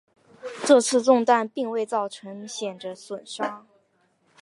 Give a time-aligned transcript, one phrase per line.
[0.65, 3.67] 这次中弹并未造成显着损伤。